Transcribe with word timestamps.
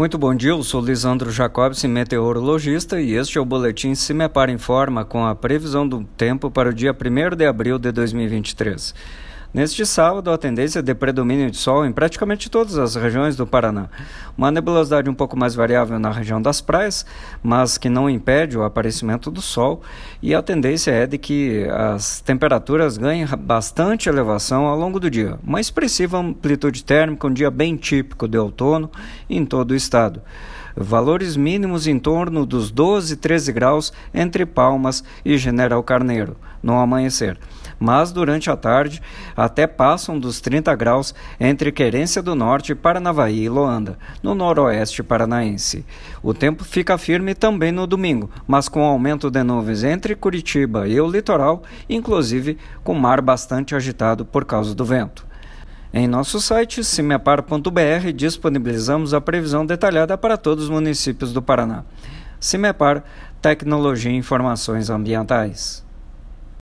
Muito 0.00 0.16
bom 0.16 0.34
dia, 0.34 0.52
eu 0.52 0.62
sou 0.62 0.80
Lisandro 0.80 1.30
Jacobs, 1.30 1.84
meteorologista, 1.84 2.98
e 2.98 3.12
este 3.12 3.36
é 3.36 3.40
o 3.42 3.44
boletim 3.44 3.94
Se 3.94 4.14
Me 4.14 4.26
Para 4.30 4.50
Informa 4.50 5.04
com 5.04 5.26
a 5.26 5.34
previsão 5.34 5.86
do 5.86 6.02
tempo 6.16 6.50
para 6.50 6.70
o 6.70 6.72
dia 6.72 6.90
1 6.90 7.36
de 7.36 7.44
abril 7.44 7.78
de 7.78 7.92
2023. 7.92 8.94
Neste 9.52 9.84
sábado, 9.84 10.30
a 10.30 10.38
tendência 10.38 10.78
é 10.78 10.82
de 10.82 10.94
predomínio 10.94 11.50
de 11.50 11.56
sol 11.56 11.84
em 11.84 11.90
praticamente 11.90 12.48
todas 12.48 12.78
as 12.78 12.94
regiões 12.94 13.34
do 13.34 13.44
Paraná. 13.44 13.88
Uma 14.38 14.48
nebulosidade 14.48 15.10
um 15.10 15.14
pouco 15.14 15.36
mais 15.36 15.56
variável 15.56 15.98
na 15.98 16.12
região 16.12 16.40
das 16.40 16.60
praias, 16.60 17.04
mas 17.42 17.76
que 17.76 17.88
não 17.88 18.08
impede 18.08 18.56
o 18.56 18.62
aparecimento 18.62 19.28
do 19.28 19.42
sol, 19.42 19.82
e 20.22 20.36
a 20.36 20.40
tendência 20.40 20.92
é 20.92 21.04
de 21.04 21.18
que 21.18 21.66
as 21.68 22.20
temperaturas 22.20 22.96
ganhem 22.96 23.26
bastante 23.40 24.08
elevação 24.08 24.66
ao 24.66 24.78
longo 24.78 25.00
do 25.00 25.10
dia. 25.10 25.36
Uma 25.42 25.60
expressiva 25.60 26.18
amplitude 26.18 26.84
térmica, 26.84 27.26
um 27.26 27.32
dia 27.32 27.50
bem 27.50 27.76
típico 27.76 28.28
de 28.28 28.38
outono 28.38 28.88
em 29.28 29.44
todo 29.44 29.72
o 29.72 29.74
estado 29.76 30.22
valores 30.76 31.36
mínimos 31.36 31.86
em 31.86 31.98
torno 31.98 32.46
dos 32.46 32.70
12 32.70 33.16
13 33.16 33.52
graus 33.52 33.92
entre 34.14 34.46
Palmas 34.46 35.04
e 35.24 35.36
General 35.36 35.82
Carneiro, 35.82 36.36
no 36.62 36.78
amanhecer. 36.78 37.38
Mas 37.78 38.12
durante 38.12 38.50
a 38.50 38.56
tarde 38.56 39.02
até 39.40 39.66
passam 39.66 40.18
dos 40.18 40.38
30 40.38 40.74
graus 40.74 41.14
entre 41.40 41.72
Querência 41.72 42.20
do 42.22 42.34
Norte, 42.34 42.74
Paranavaí 42.74 43.44
e 43.44 43.48
Loanda, 43.48 43.98
no 44.22 44.34
noroeste 44.34 45.02
paranaense. 45.02 45.86
O 46.22 46.34
tempo 46.34 46.62
fica 46.62 46.98
firme 46.98 47.34
também 47.34 47.72
no 47.72 47.86
domingo, 47.86 48.30
mas 48.46 48.68
com 48.68 48.82
aumento 48.82 49.30
de 49.30 49.42
nuvens 49.42 49.82
entre 49.82 50.14
Curitiba 50.14 50.86
e 50.86 51.00
o 51.00 51.10
litoral, 51.10 51.62
inclusive 51.88 52.58
com 52.84 52.92
mar 52.92 53.22
bastante 53.22 53.74
agitado 53.74 54.26
por 54.26 54.44
causa 54.44 54.74
do 54.74 54.84
vento. 54.84 55.26
Em 55.90 56.06
nosso 56.06 56.38
site, 56.38 56.84
cimepar.br, 56.84 58.12
disponibilizamos 58.14 59.14
a 59.14 59.22
previsão 59.22 59.64
detalhada 59.64 60.18
para 60.18 60.36
todos 60.36 60.64
os 60.64 60.70
municípios 60.70 61.32
do 61.32 61.40
Paraná. 61.40 61.84
Cimepar, 62.38 63.02
Tecnologia 63.40 64.12
e 64.12 64.16
Informações 64.16 64.90
Ambientais. 64.90 65.82